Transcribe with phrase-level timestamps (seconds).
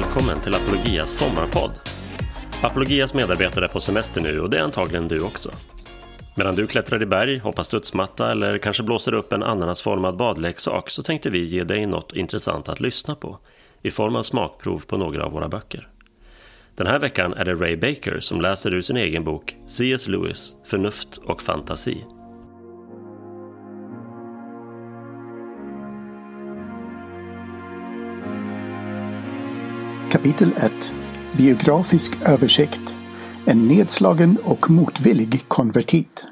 [0.00, 1.70] Välkommen till Apologias sommarpodd.
[2.62, 5.50] Apologias medarbetare är på semester nu och det är antagligen du också.
[6.36, 11.02] Medan du klättrar i berg, hoppar studsmatta eller kanske blåser upp en ananasformad badleksak så
[11.02, 13.38] tänkte vi ge dig något intressant att lyssna på
[13.82, 15.88] i form av smakprov på några av våra böcker.
[16.74, 20.08] Den här veckan är det Ray Baker som läser ur sin egen bok C.S.
[20.08, 22.04] Lewis, Förnuft och fantasi.
[30.22, 30.94] Kapitel 1
[31.36, 32.96] Biografisk översikt
[33.44, 36.28] En nedslagen och motvillig konvertit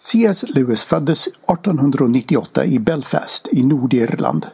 [0.00, 0.44] C.S.
[0.48, 4.46] Lewis föddes 1898 i Belfast i Nordirland.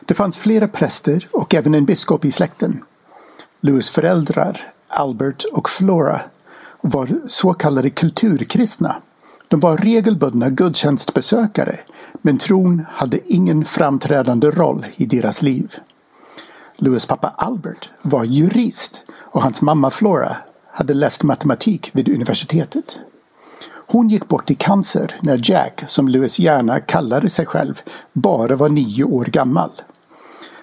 [0.00, 2.84] Det fanns flera präster och även en biskop i släkten.
[3.60, 6.20] Lewis föräldrar, Albert och Flora,
[6.80, 8.96] var så kallade kulturkristna.
[9.48, 11.80] De var regelbundna gudstjänstbesökare
[12.22, 15.74] men tron hade ingen framträdande roll i deras liv.
[16.80, 20.36] Louis pappa Albert var jurist och hans mamma Flora
[20.72, 23.00] hade läst matematik vid universitetet.
[23.70, 27.80] Hon gick bort i cancer när Jack, som Louis gärna kallade sig själv,
[28.12, 29.70] bara var nio år gammal.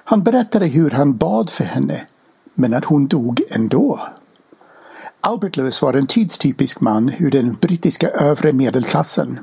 [0.03, 2.07] Han berättade hur han bad för henne,
[2.53, 4.09] men att hon dog ändå.
[5.21, 9.39] Albert Lewis var en tidstypisk man ur den brittiska övre medelklassen.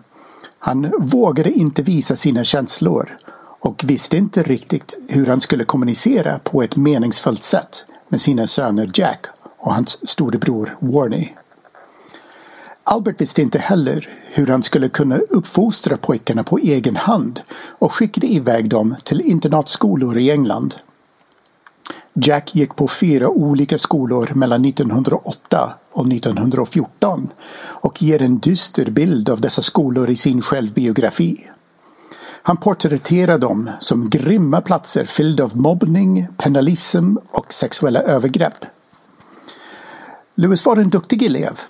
[0.59, 3.19] Han vågade inte visa sina känslor
[3.63, 8.91] och visste inte riktigt hur han skulle kommunicera på ett meningsfullt sätt med sina söner
[8.95, 9.27] Jack
[9.59, 11.29] och hans storebror Warney.
[12.85, 17.41] Albert visste inte heller hur han skulle kunna uppfostra pojkarna på egen hand
[17.79, 20.75] och skickade iväg dem till internatskolor i England.
[22.15, 27.29] Jack gick på fyra olika skolor mellan 1908 och 1914
[27.59, 31.47] och ger en dyster bild av dessa skolor i sin självbiografi.
[32.43, 38.65] Han porträtterar dem som grymma platser fyllda av mobbning, penalism och sexuella övergrepp.
[40.35, 41.61] Lewis var en duktig elev.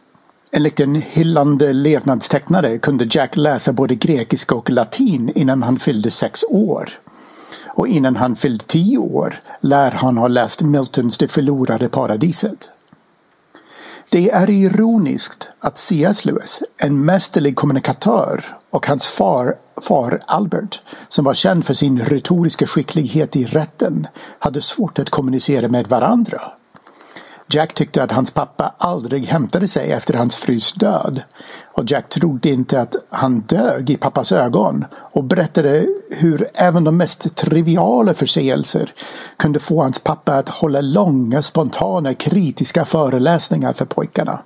[0.53, 6.45] Enligt en hyllande levnadstecknare kunde Jack läsa både grekiska och latin innan han fyllde sex
[6.49, 6.89] år.
[7.69, 12.71] Och innan han fyllde tio år lär han ha läst Miltons Det förlorade paradiset.
[14.09, 16.25] Det är ironiskt att C.S.
[16.25, 22.67] Lewis, en mästerlig kommunikatör och hans far, far Albert, som var känd för sin retoriska
[22.67, 24.07] skicklighet i rätten,
[24.39, 26.41] hade svårt att kommunicera med varandra.
[27.55, 31.23] Jack tyckte att hans pappa aldrig hämtade sig efter hans frus död.
[31.73, 36.97] Och Jack trodde inte att han dög i pappas ögon och berättade hur även de
[36.97, 38.93] mest triviala förseelser
[39.37, 44.39] kunde få hans pappa att hålla långa, spontana, kritiska föreläsningar för pojkarna.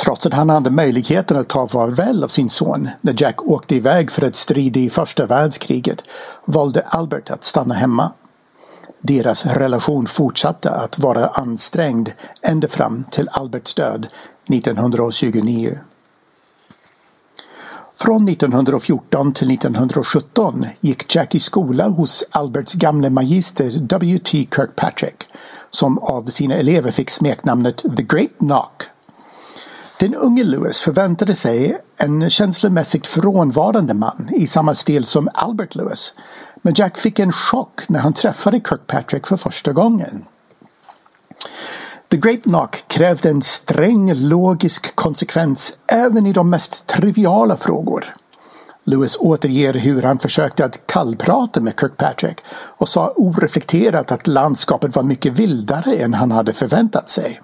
[0.00, 4.10] Trots att han hade möjligheten att ta farväl av sin son när Jack åkte iväg
[4.10, 6.02] för att strida i första världskriget
[6.44, 8.12] valde Albert att stanna hemma.
[9.00, 12.12] Deras relation fortsatte att vara ansträngd
[12.42, 14.06] ända fram till Alberts död
[14.48, 15.78] 1929.
[17.96, 24.48] Från 1914 till 1917 gick Jack i skola hos Alberts gamle magister W.T.
[24.56, 25.24] Kirkpatrick
[25.70, 28.82] som av sina elever fick smeknamnet The Great Knock.
[30.00, 36.14] Den unge Lewis förväntade sig en känslomässigt frånvarande man i samma stil som Albert Lewis
[36.62, 40.24] men Jack fick en chock när han träffade Kirkpatrick för första gången.
[42.08, 48.14] The Great Knock krävde en sträng logisk konsekvens även i de mest triviala frågor.
[48.84, 55.02] Lewis återger hur han försökte att kallprata med Kirkpatrick och sa oreflekterat att landskapet var
[55.02, 57.40] mycket vildare än han hade förväntat sig.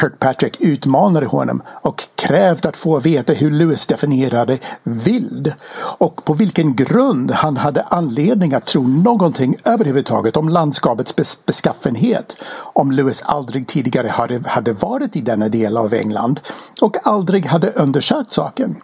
[0.00, 5.52] Kirkpatrick utmanade honom och krävde att få veta hur Lewis definierade vild
[5.98, 12.36] och på vilken grund han hade anledning att tro någonting överhuvudtaget om landskapets bes beskaffenhet
[12.72, 16.40] om Lewis aldrig tidigare hade, hade varit i denna del av England
[16.80, 18.76] och aldrig hade undersökt saken.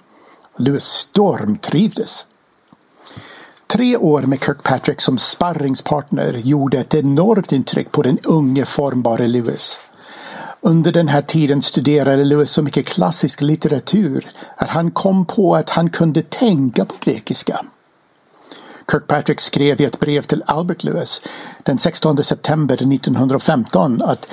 [0.56, 2.26] Lewis stormtrivdes.
[3.67, 9.79] Tre år med Kirkpatrick som sparringspartner gjorde ett enormt intryck på den unge formbara Lewis.
[10.64, 15.70] Under den här tiden studerade Lewis så mycket klassisk litteratur att han kom på att
[15.70, 17.61] han kunde tänka på grekiska.
[18.91, 21.23] Kirkpatrick skrev i ett brev till Albert Lewis
[21.62, 24.29] den 16 september 1915 att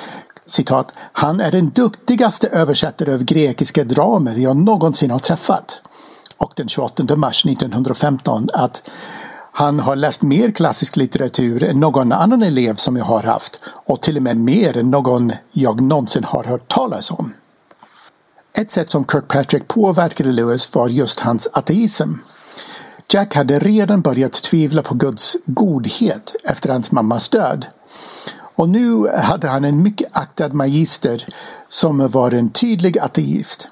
[0.45, 5.81] citat, han är den duktigaste översättare av grekiska dramer jag någonsin har träffat.
[6.37, 8.89] Och den 28 mars 1915 att
[9.51, 14.01] han har läst mer klassisk litteratur än någon annan elev som jag har haft och
[14.01, 17.33] till och med mer än någon jag någonsin har hört talas om.
[18.57, 22.11] Ett sätt som Kirkpatrick påverkade Lewis var just hans ateism.
[23.09, 27.65] Jack hade redan börjat tvivla på Guds godhet efter hans mammas död.
[28.55, 31.27] Och nu hade han en mycket aktad magister
[31.69, 33.67] som var en tydlig ateist.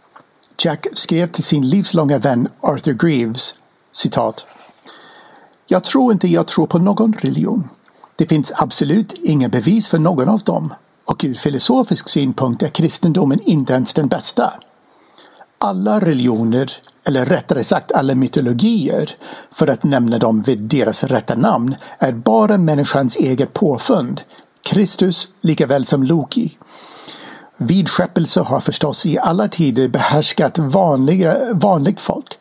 [0.58, 3.56] Jack skrev till sin livslånga vän Arthur Greaves
[3.92, 4.48] citat.
[5.68, 7.70] Jag tror inte jag tror på någon religion.
[8.16, 10.74] Det finns absolut inga bevis för någon av dem
[11.08, 14.54] och ur filosofisk synpunkt är kristendomen inte ens den bästa.
[15.58, 16.72] Alla religioner,
[17.08, 19.16] eller rättare sagt alla mytologier,
[19.52, 24.22] för att nämna dem vid deras rätta namn, är bara människans eget påfund.
[24.62, 26.58] Kristus likaväl som Loki.
[27.58, 32.38] Vidskeppelse har förstås i alla tider behärskat vanliga, vanligt folk.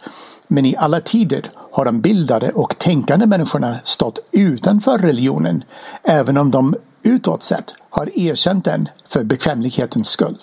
[0.47, 5.65] Men i alla tider har de bildade och tänkande människorna stått utanför religionen,
[6.03, 10.39] även om de utåt sett har erkänt den för bekvämlighetens skull.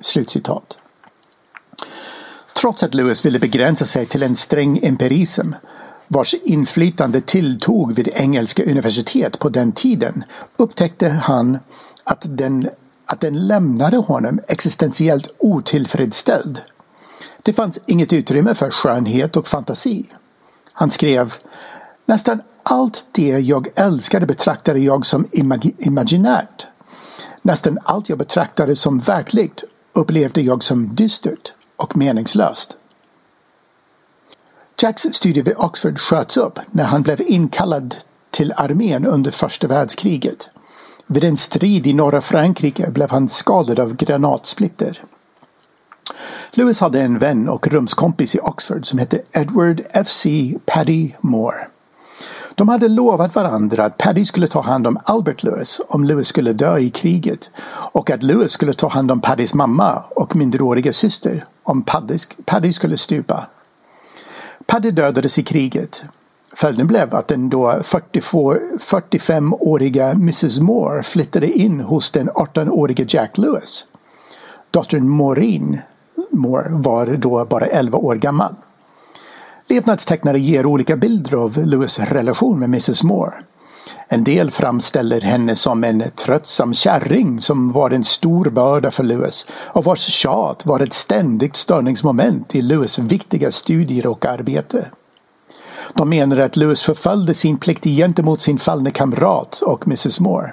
[0.00, 0.78] Slutcitat.
[2.56, 5.52] Trots att Lewis ville begränsa sig till en sträng empirism
[6.08, 10.24] vars inflytande tilltog vid engelska universitet på den tiden
[10.56, 11.58] upptäckte han
[12.04, 12.68] att den,
[13.06, 16.60] att den lämnade honom existentiellt otillfredsställd.
[17.42, 20.06] Det fanns inget utrymme för skönhet och fantasi.
[20.74, 21.34] Han skrev
[22.06, 26.66] Nästan allt det jag älskade betraktade jag som imag imaginärt.
[27.42, 32.76] Nästan allt jag betraktade som verkligt upplevde jag som dystert och meningslöst.
[34.82, 37.94] Jacks studier vid Oxford sköts upp när han blev inkallad
[38.30, 40.50] till armén under första världskriget.
[41.06, 45.04] Vid en strid i norra Frankrike blev han skadad av granatsplitter.
[46.56, 50.54] Lewis hade en vän och rumskompis i Oxford som hette Edward F.C.
[50.66, 51.66] Paddy Moore.
[52.54, 56.52] De hade lovat varandra att Paddy skulle ta hand om Albert Lewis om Lewis skulle
[56.52, 57.50] dö i kriget
[57.92, 62.72] och att Lewis skulle ta hand om Paddys mamma och minderåriga syster om Paddy, Paddy
[62.72, 63.46] skulle stupa.
[64.66, 66.04] Paddy dödades i kriget.
[66.52, 73.86] Följden blev att den då 45-åriga Mrs Moore flyttade in hos den 18-årige Jack Lewis.
[74.70, 75.80] Dottern Maureen
[76.34, 78.54] Moore var då bara 11 år gammal.
[79.66, 83.34] Levnadstecknare ger olika bilder av Lewis relation med Mrs Moore.
[84.08, 89.46] En del framställer henne som en tröttsam kärring som var en stor börda för Lewis
[89.52, 94.86] och vars tjat var ett ständigt störningsmoment i Lewis viktiga studier och arbete.
[95.94, 100.52] De menar att Lewis förföljde sin plikt gentemot sin fallne kamrat och Mrs Moore.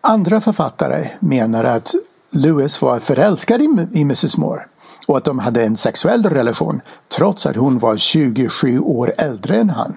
[0.00, 1.94] Andra författare menar att
[2.36, 3.62] Lewis var förälskad
[3.92, 4.66] i Mrs Moore
[5.06, 9.70] och att de hade en sexuell relation trots att hon var 27 år äldre än
[9.70, 9.96] han.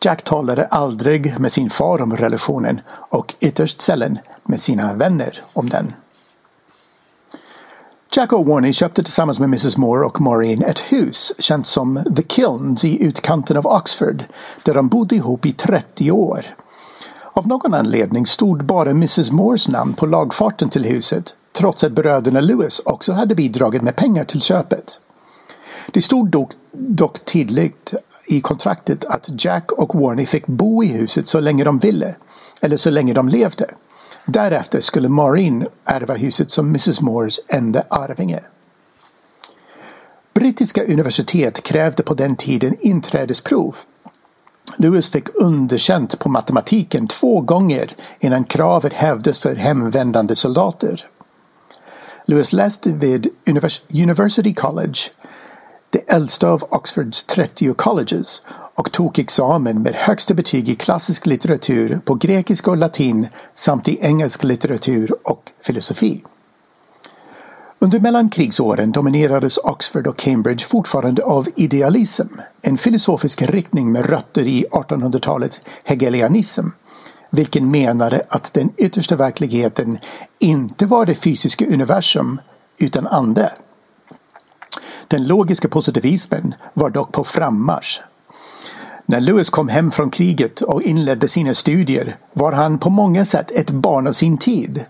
[0.00, 5.68] Jack talade aldrig med sin far om relationen och ytterst sällan med sina vänner om
[5.68, 5.92] den.
[8.12, 12.84] Jack O'Warney köpte tillsammans med Mrs Moore och Maureen ett hus känt som The Kilns
[12.84, 14.24] i utkanten av Oxford
[14.64, 16.46] där de bodde ihop i 30 år.
[17.36, 22.40] Av någon anledning stod bara Mrs Moores namn på lagfarten till huset trots att bröderna
[22.40, 25.00] Lewis också hade bidragit med pengar till köpet.
[25.92, 27.94] Det stod dock, dock tydligt
[28.28, 32.14] i kontraktet att Jack och Warney fick bo i huset så länge de ville,
[32.60, 33.70] eller så länge de levde.
[34.26, 38.40] Därefter skulle Maureen ärva huset som Mrs Moores enda arvinge.
[40.34, 43.76] Brittiska universitet krävde på den tiden inträdesprov.
[44.76, 51.08] Lewis fick underkänt på matematiken två gånger innan kravet hävdes för hemvändande soldater.
[52.24, 53.28] Lewis läste vid
[53.94, 54.98] University College,
[55.90, 58.42] det äldsta av Oxfords 30 colleges
[58.74, 63.98] och tog examen med högsta betyg i klassisk litteratur på grekiska och latin samt i
[64.00, 66.22] engelsk litteratur och filosofi.
[67.86, 72.26] Under mellankrigsåren dominerades Oxford och Cambridge fortfarande av idealism,
[72.62, 76.66] en filosofisk riktning med rötter i 1800-talets hegelianism
[77.30, 79.98] vilken menade att den yttersta verkligheten
[80.38, 82.40] inte var det fysiska universum
[82.78, 83.52] utan ande.
[85.08, 88.00] Den logiska positivismen var dock på frammarsch.
[89.06, 93.50] När Lewis kom hem från kriget och inledde sina studier var han på många sätt
[93.50, 94.84] ett barn av sin tid.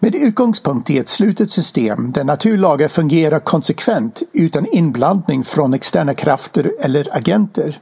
[0.00, 6.72] Med utgångspunkt i ett slutet system där naturlagar fungerar konsekvent utan inblandning från externa krafter
[6.80, 7.80] eller agenter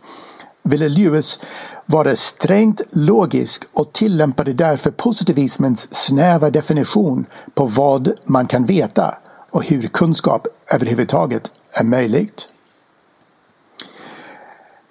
[0.62, 1.40] ville Lewis
[1.86, 9.18] vara strängt logisk och tillämpade därför positivismens snäva definition på vad man kan veta
[9.50, 12.52] och hur kunskap överhuvudtaget är möjligt.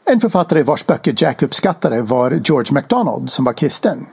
[0.05, 4.05] En författare vars böcker Jack uppskattade var George MacDonald som var kristen.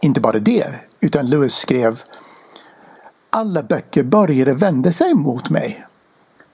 [0.00, 0.66] Inte bara det,
[1.00, 2.02] utan Lewis skrev
[3.34, 5.86] alla böcker började vända sig mot mig.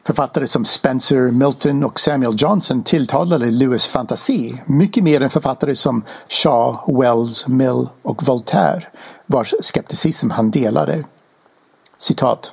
[0.07, 6.03] Författare som Spencer, Milton och Samuel Johnson tilltalade Lewis fantasi mycket mer än författare som
[6.29, 8.87] Shaw, Wells, Mill och Voltaire
[9.27, 11.05] vars skepticism han delade.
[11.99, 12.53] Citat.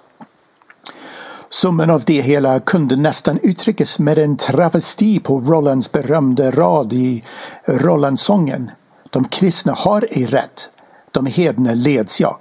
[1.50, 7.24] Summan av det hela kunde nästan uttryckas med en travesti på Rolands berömda rad i
[7.66, 8.72] Rolandsången.
[9.10, 10.70] De kristna har ej rätt,
[11.12, 12.38] de hedna leds jag.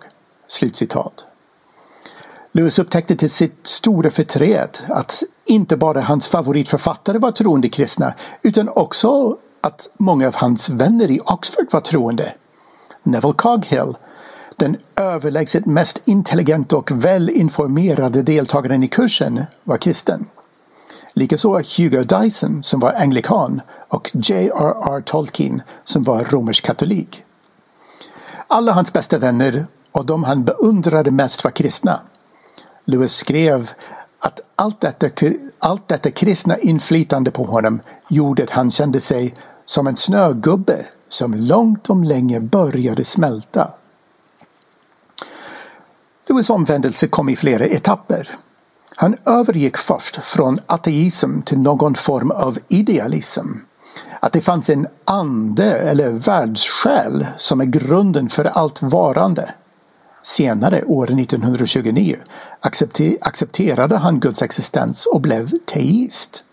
[0.46, 1.26] Slutcitat.
[2.56, 8.68] Lewis upptäckte till sitt stora förtret att inte bara hans favoritförfattare var troende kristna utan
[8.68, 12.34] också att många av hans vänner i Oxford var troende.
[13.02, 13.96] Neville Coghill,
[14.56, 20.26] den överlägset mest intelligenta och välinformerade deltagaren i kursen, var kristen.
[21.12, 25.00] Likaså Hugo Dyson som var anglikan och J.R.R.
[25.00, 27.23] Tolkien som var romersk katolik.
[28.46, 32.00] Alla hans bästa vänner och de han beundrade mest var kristna.
[32.84, 33.70] Lewis skrev
[34.18, 35.06] att allt detta,
[35.58, 41.34] allt detta kristna inflytande på honom gjorde att han kände sig som en snögubbe som
[41.34, 43.70] långt om länge började smälta.
[46.26, 48.28] Lewis omvändelse kom i flera etapper.
[48.96, 53.48] Han övergick först från ateism till någon form av idealism.
[54.20, 59.54] Att det fanns en ande eller världssjäl som är grunden för allt varande.
[60.25, 62.16] Senare, år 1929,
[63.21, 66.45] accepterade han Guds existens och blev teist.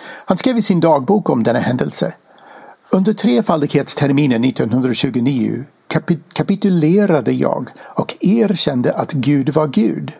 [0.00, 2.14] Han skrev i sin dagbok om denna händelse.
[2.90, 5.64] Under trefaldighetsterminen 1929
[6.32, 10.12] kapitulerade jag och erkände att Gud var Gud.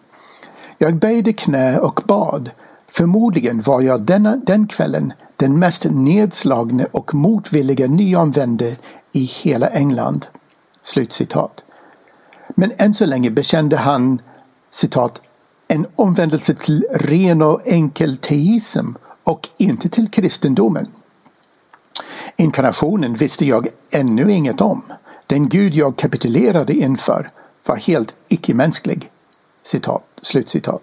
[0.78, 2.50] Jag böjde knä och bad.
[2.90, 8.76] Förmodligen var jag denna, den kvällen den mest nedslagne och motvilliga nyomvände
[9.12, 10.26] i hela England.
[10.82, 11.64] Slutcitat.
[12.54, 14.22] Men än så länge bekände han
[14.70, 15.22] citat
[15.68, 18.92] en omvändelse till ren och enkel teism
[19.24, 20.86] och inte till kristendomen.
[22.36, 24.82] Inkarnationen visste jag ännu inget om.
[25.26, 27.30] Den Gud jag kapitulerade inför
[27.66, 29.10] var helt icke-mänsklig.
[29.62, 30.82] Citat, slutcitat.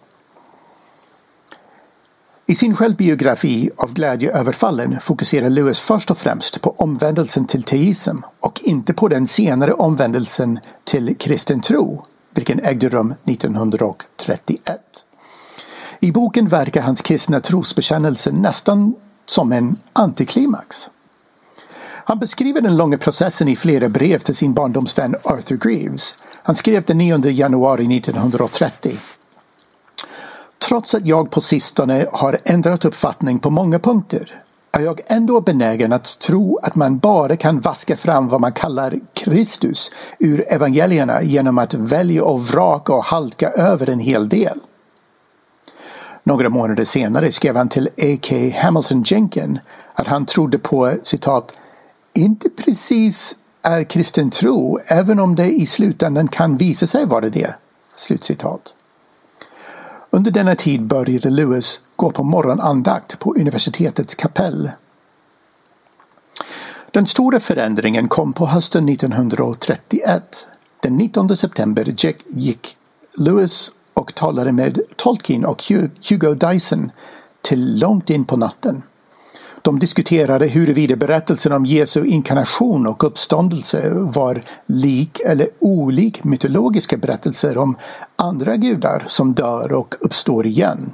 [2.47, 8.61] I sin självbiografi av Glädjeöverfallen fokuserar Lewis först och främst på omvändelsen till teism och
[8.63, 14.81] inte på den senare omvändelsen till kristen tro, vilken ägde rum 1931.
[15.99, 20.89] I boken verkar hans kristna trosbekännelse nästan som en antiklimax.
[21.87, 26.17] Han beskriver den långa processen i flera brev till sin barndomsvän Arthur Greaves.
[26.43, 28.97] Han skrev den 9 januari 1930.
[30.75, 34.41] Trots att jag på sistone har ändrat uppfattning på många punkter
[34.71, 38.99] är jag ändå benägen att tro att man bara kan vaska fram vad man kallar
[39.13, 44.59] Kristus ur evangelierna genom att välja och vraka och halka över en hel del.
[46.23, 48.35] Några månader senare skrev han till A.K.
[48.55, 49.59] Hamilton Jenkin
[49.93, 51.53] att han trodde på citat
[52.13, 57.55] inte precis är kristen tro även om det i slutändan kan visa sig vara det.
[57.95, 58.75] Slutcitat.
[60.15, 64.69] Under denna tid började Lewis gå på morgonandakt på universitetets kapell.
[66.91, 70.47] Den stora förändringen kom på hösten 1931.
[70.79, 71.95] Den 19 september
[72.27, 72.77] gick
[73.17, 75.63] Lewis och talade med Tolkien och
[76.09, 76.91] Hugo Dyson
[77.41, 78.83] till långt in på natten.
[79.65, 87.57] De diskuterade huruvida berättelsen om Jesu inkarnation och uppståndelse var lik eller olik mytologiska berättelser
[87.57, 87.77] om
[88.15, 90.93] andra gudar som dör och uppstår igen.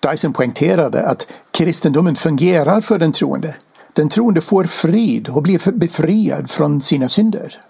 [0.00, 3.56] Dyson poängterade att kristendomen fungerar för den troende.
[3.92, 7.60] Den troende får frid och blir befriad från sina synder.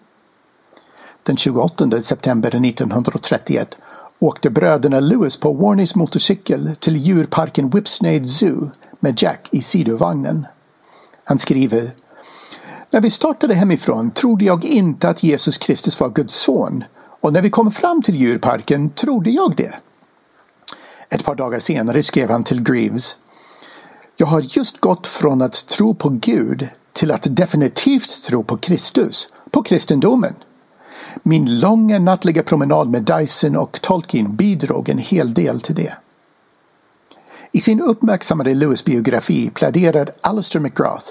[1.22, 3.78] Den 28 september 1931
[4.18, 8.70] åkte bröderna Lewis på Warneys motorcykel till djurparken Whipsnade Zoo
[9.04, 10.46] med Jack i sidovagnen.
[11.24, 11.90] Han skriver
[12.90, 16.84] När vi startade hemifrån trodde jag inte att Jesus Kristus var Guds son
[17.20, 19.74] och när vi kom fram till djurparken trodde jag det.
[21.08, 23.16] Ett par dagar senare skrev han till Greaves
[24.16, 29.34] Jag har just gått från att tro på Gud till att definitivt tro på Kristus,
[29.50, 30.34] på kristendomen.
[31.22, 35.94] Min långa nattliga promenad med Dyson och Tolkien bidrog en hel del till det.
[37.56, 41.06] I sin uppmärksammade Lewis-biografi pläderar Alistair McGrath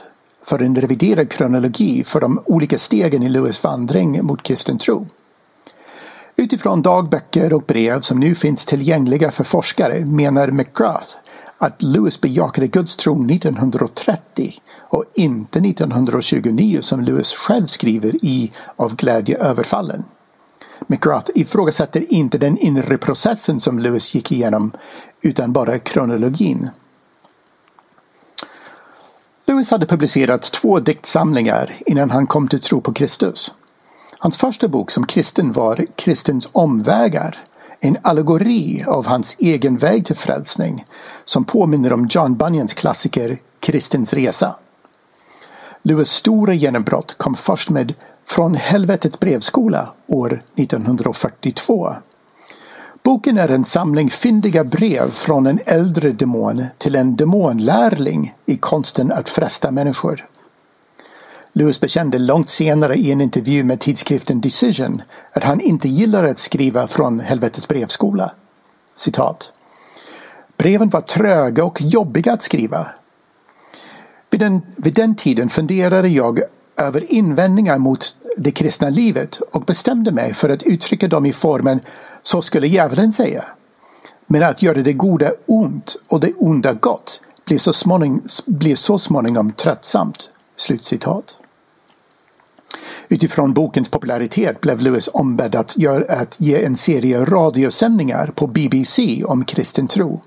[0.46, 5.08] för en reviderad kronologi för de olika stegen i Lewis vandring mot kristen tro.
[6.36, 11.10] Utifrån dagböcker och brev som nu finns tillgängliga för forskare menar McGrath
[11.58, 18.96] att Lewis bejakade Guds tro 1930 och inte 1929 som Lewis själv skriver i Av
[18.96, 20.04] glädje överfallen.
[20.88, 24.72] McGrath ifrågasätter inte den inre processen som Lewis gick igenom
[25.24, 26.70] utan bara kronologin.
[29.46, 33.54] Lewis hade publicerat två diktsamlingar innan han kom till tro på Kristus.
[34.18, 37.38] Hans första bok som kristen var Kristens omvägar,
[37.80, 40.86] en allegori av hans egen väg till frälsning
[41.26, 44.56] som påminner om John Bunyans klassiker Kristens resa.
[45.82, 47.94] Lewis stora genombrott kom först med
[48.26, 51.96] Från helvetets brevskola år 1942.
[53.04, 59.12] Boken är en samling fyndiga brev från en äldre demon till en demonlärling i konsten
[59.12, 60.28] att fresta människor.
[61.54, 65.02] Lewis bekände långt senare i en intervju med tidskriften Decision
[65.34, 68.32] att han inte gillar att skriva från helvetets brevskola.
[68.96, 69.54] Citat.
[70.58, 72.88] Breven var tröga och jobbiga att skriva.
[74.30, 76.40] Vid den, vid den tiden funderade jag
[76.78, 81.80] över invändningar mot det kristna livet och bestämde mig för att uttrycka dem i formen
[82.24, 83.44] så skulle djävulen säga.
[84.28, 89.00] Men att göra det goda ont och det onda gott blir så småningom, blir så
[89.00, 90.30] småningom tröttsamt.
[90.56, 91.38] Slutcitat.
[93.10, 99.24] Utifrån bokens popularitet blev Lewis ombedd att, gör, att ge en serie radiosändningar på BBC
[99.26, 100.22] om kristen tro.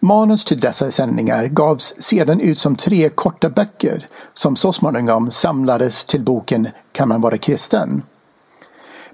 [0.00, 6.06] Manus till dessa sändningar gavs sedan ut som tre korta böcker som så småningom samlades
[6.06, 8.02] till boken Kan man vara kristen?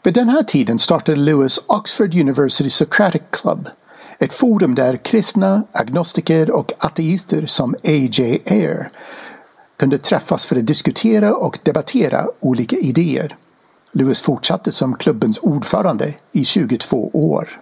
[0.05, 3.69] Vid den här tiden startade Lewis Oxford University Socratic Club
[4.19, 8.39] ett forum där kristna, agnostiker och ateister som A.J.
[8.47, 8.91] Ayer
[9.77, 13.37] kunde träffas för att diskutera och debattera olika idéer.
[13.93, 17.61] Lewis fortsatte som klubbens ordförande i 22 år.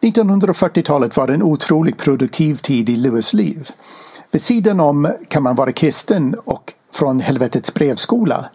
[0.00, 3.70] 1940-talet var en otroligt produktiv tid i Lewis liv.
[4.30, 8.50] Vid sidan om Kan man vara kristen och Från helvetets brevskola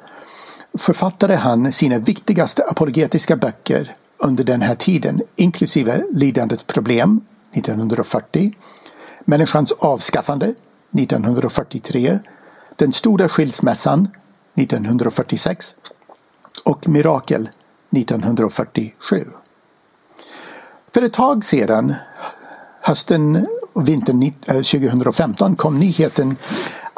[0.74, 7.22] författade han sina viktigaste apologetiska böcker under den här tiden inklusive Lidandets problem
[7.54, 8.54] 1940,
[9.26, 12.20] Människans avskaffande 1943,
[12.76, 14.08] Den stora skilsmässan
[14.56, 15.76] 1946
[16.64, 17.50] och Mirakel
[17.92, 19.26] 1947.
[20.94, 21.96] För ett tag sedan,
[22.82, 26.36] hösten och vintern 2015, eh, kom nyheten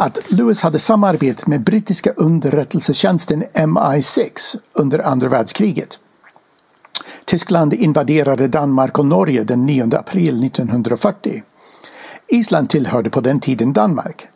[0.01, 5.99] att Lewis hade samarbetat med brittiska underrättelsetjänsten MI6 under andra världskriget.
[7.25, 11.43] Tyskland invaderade Danmark och Norge den 9 april 1940.
[12.27, 14.27] Island tillhörde på den tiden Danmark.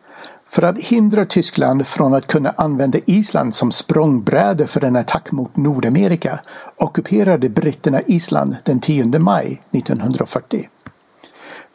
[0.49, 5.57] För att hindra Tyskland från att kunna använda Island som språngbräde för en attack mot
[5.57, 6.39] Nordamerika
[6.77, 10.69] ockuperade britterna Island den 10 maj 1940.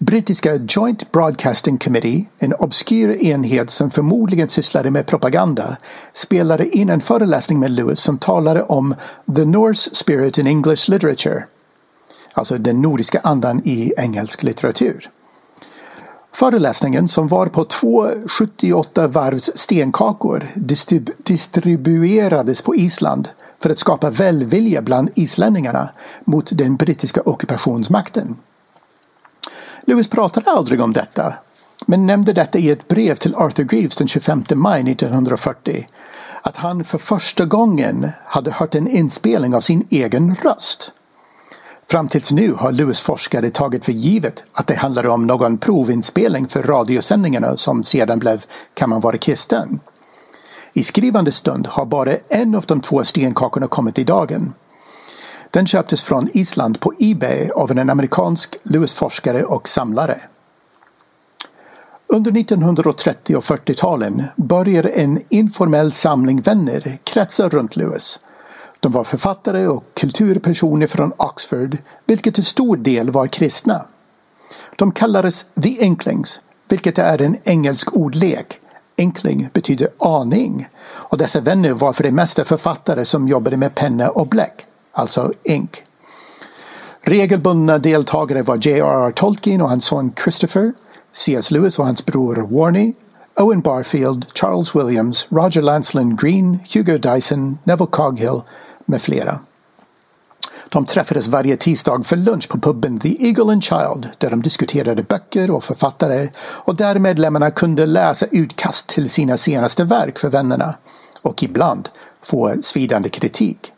[0.00, 5.76] Brittiska Joint Broadcasting Committee, en obskyr enhet som förmodligen sysslade med propaganda,
[6.12, 8.94] spelade in en föreläsning med Lewis som talade om
[9.36, 11.44] The Norse Spirit in English Literature.
[12.32, 15.10] Alltså den nordiska andan i engelsk litteratur.
[16.32, 18.08] Föreläsningen som var på två
[18.38, 23.28] 78 varvs stenkakor distrib distribuerades på Island
[23.62, 25.88] för att skapa välvilja bland islänningarna
[26.24, 28.36] mot den brittiska ockupationsmakten.
[29.86, 31.34] Lewis pratade aldrig om detta
[31.86, 35.86] men nämnde detta i ett brev till Arthur Greaves den 25 maj 1940
[36.42, 40.92] att han för första gången hade hört en inspelning av sin egen röst.
[41.90, 46.48] Fram tills nu har Lewis forskare tagit för givet att det handlade om någon provinspelning
[46.48, 49.80] för radiosändningarna som sedan blev Kan man vara kristen?
[50.72, 54.54] I skrivande stund har bara en av de två stenkakorna kommit i dagen.
[55.50, 60.20] Den köptes från Island på Ebay av en amerikansk Lewis-forskare och samlare.
[62.06, 68.20] Under 1930 och 40-talen började en informell samling vänner kretsa runt Lewis
[68.80, 73.86] de var författare och kulturpersoner från Oxford, vilket till stor del var kristna.
[74.76, 78.60] De kallades The Inklings, vilket är en engelsk ordlek.
[78.96, 84.10] Inkling betyder aning och dessa vänner var för det mesta författare som jobbade med penna
[84.10, 84.64] och bläck,
[84.98, 85.84] alltså ink.
[87.00, 89.12] Regelbundna deltagare var J.R.R.
[89.12, 90.72] Tolkien och hans son Christopher,
[91.12, 91.50] C.S.
[91.50, 92.94] Lewis och hans bror Warney,
[93.40, 98.42] Owen Barfield, Charles Williams, Roger Lancelin Green, Hugo Dyson, Neville Coghill
[98.86, 99.38] med flera.
[100.68, 105.02] De träffades varje tisdag för lunch på puben The Eagle and Child där de diskuterade
[105.02, 110.74] böcker och författare och där medlemmarna kunde läsa utkast till sina senaste verk för vännerna
[111.22, 111.88] och ibland
[112.22, 113.72] få svidande kritik.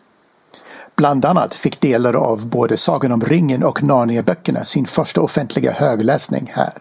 [1.01, 6.53] Bland annat fick delar av både Sagan om ringen och Narnia-böckerna sin första offentliga högläsning
[6.55, 6.75] här.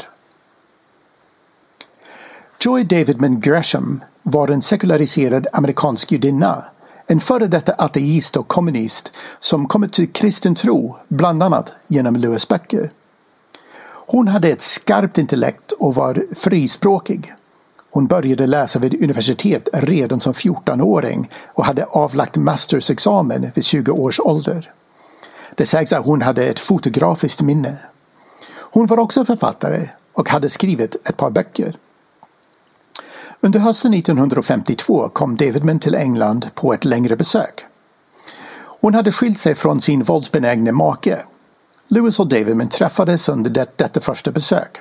[2.59, 6.63] Joy Davidman Gresham var en sekulariserad amerikansk judinna
[7.07, 12.47] En före detta ateist och kommunist som kommit till kristen tro bland annat genom Lewis
[12.47, 12.91] böcker.
[13.87, 17.33] Hon hade ett skarpt intellekt och var frispråkig.
[17.91, 24.19] Hon började läsa vid universitet redan som 14-åring och hade avlagt mastersexamen vid 20 års
[24.19, 24.71] ålder.
[25.55, 27.77] Det sägs att hon hade ett fotografiskt minne.
[28.51, 31.75] Hon var också författare och hade skrivit ett par böcker.
[33.41, 37.65] Under hösten 1952 kom Davidman till England på ett längre besök.
[38.81, 41.19] Hon hade skilt sig från sin våldsbenägne make.
[41.87, 44.79] Lewis och Davidman träffades under det, detta första besök.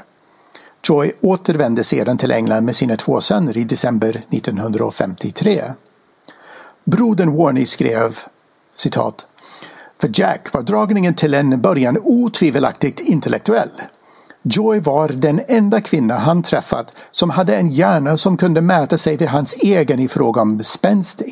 [0.83, 5.73] Joy återvände sedan till England med sina två söner i december 1953.
[6.85, 8.19] Brodern Warney skrev
[8.75, 9.27] citat
[10.01, 13.71] För Jack var dragningen till en början otvivelaktigt intellektuell.
[14.43, 19.17] Joy var den enda kvinna han träffat som hade en hjärna som kunde mäta sig
[19.17, 21.23] vid hans egen i fråga om spänst,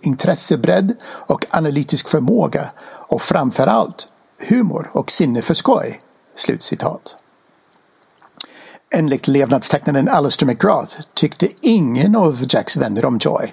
[0.00, 4.08] intressebredd och analytisk förmåga och framförallt
[4.48, 6.00] humor och sinne för skoj."
[6.36, 7.16] Slutcitat.
[8.96, 13.52] Enligt levnadstecknaren Alistair McGrath tyckte ingen av Jacks vänner om Joy.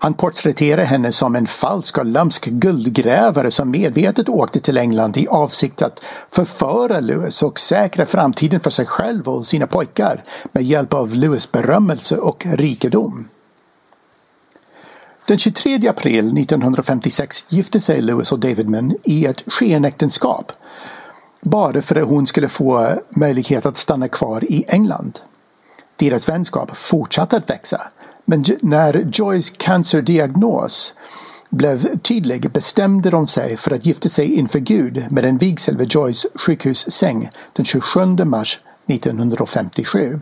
[0.00, 5.28] Han porträtterar henne som en falsk och lömsk guldgrävare som medvetet åkte till England i
[5.28, 10.94] avsikt att förföra Lewis och säkra framtiden för sig själv och sina pojkar med hjälp
[10.94, 13.28] av Lewis berömmelse och rikedom.
[15.26, 20.52] Den 23 april 1956 gifte sig Lewis och Davidman i ett skenäktenskap
[21.40, 25.18] bara för att hon skulle få möjlighet att stanna kvar i England.
[25.96, 27.80] Deras vänskap fortsatte att växa
[28.30, 30.94] men när Joys cancerdiagnos
[31.50, 35.94] blev tydlig bestämde de sig för att gifta sig inför Gud med en vigsel vid
[35.94, 40.20] Joys sjukhussäng den 27 mars 1957.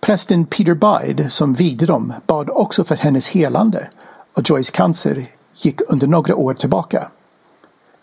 [0.00, 3.88] Prästen Peter Bide som vigde dem bad också för hennes helande
[4.36, 7.10] och Joys cancer gick under några år tillbaka.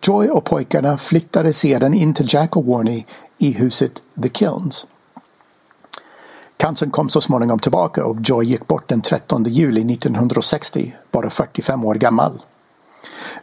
[0.03, 3.03] Joy och pojkarna flyttade sedan in till Jack och Warney
[3.37, 4.87] i huset The Kilns.
[6.57, 11.85] Cancern kom så småningom tillbaka och Joy gick bort den 13 juli 1960, bara 45
[11.85, 12.41] år gammal.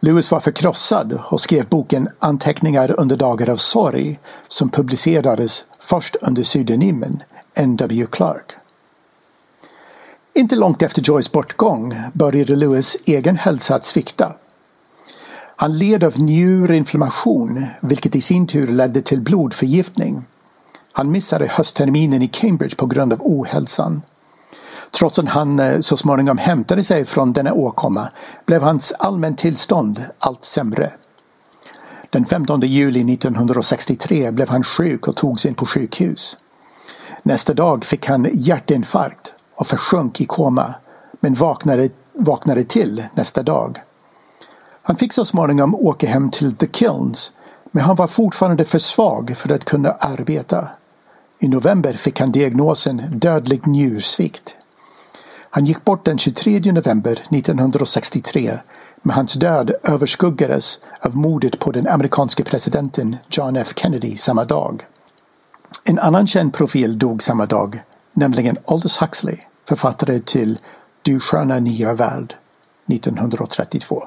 [0.00, 4.18] Lewis var förkrossad och skrev boken Anteckningar under dagar av sorg
[4.48, 7.22] som publicerades först under pseudonymen
[7.54, 8.06] N.W.
[8.10, 8.52] Clark.
[10.34, 14.32] Inte långt efter Joys bortgång började Lewis egen hälsa att svikta.
[15.60, 20.24] Han led av njurinflammation vilket i sin tur ledde till blodförgiftning.
[20.92, 24.02] Han missade höstterminen i Cambridge på grund av ohälsan.
[24.90, 28.08] Trots att han eh, så småningom hämtade sig från denna åkomma
[28.46, 30.92] blev hans allmän tillstånd allt sämre.
[32.10, 36.36] Den 15 juli 1963 blev han sjuk och togs in på sjukhus.
[37.22, 40.74] Nästa dag fick han hjärtinfarkt och försjönk i koma
[41.20, 43.82] men vaknade, vaknade till nästa dag.
[44.88, 47.32] Han fick så småningom åka hem till The Kilns
[47.70, 50.68] men han var fortfarande för svag för att kunna arbeta.
[51.38, 54.56] I november fick han diagnosen dödlig njursvikt.
[55.50, 58.58] Han gick bort den 23 november 1963
[59.02, 64.86] men hans död överskuggades av mordet på den amerikanske presidenten John F Kennedy samma dag.
[65.84, 69.36] En annan känd profil dog samma dag, nämligen Aldous Huxley,
[69.68, 70.58] författare till
[71.02, 72.34] Du sköna nya värld
[72.86, 74.02] 1932.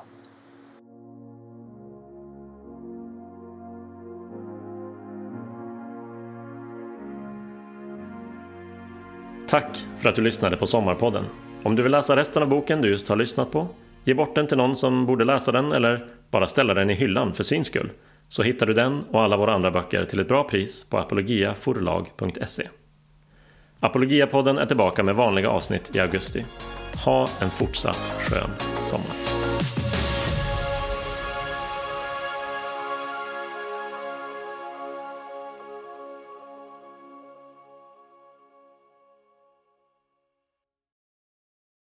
[9.52, 11.26] Tack för att du lyssnade på Sommarpodden.
[11.64, 13.68] Om du vill läsa resten av boken du just har lyssnat på,
[14.04, 17.34] ge bort den till någon som borde läsa den eller bara ställa den i hyllan
[17.34, 17.90] för syns skull,
[18.28, 22.68] så hittar du den och alla våra andra böcker till ett bra pris på apologiaforlag.se.
[23.80, 26.46] Apologiapodden är tillbaka med vanliga avsnitt i augusti.
[27.06, 28.50] Ha en fortsatt skön
[28.84, 29.41] sommar.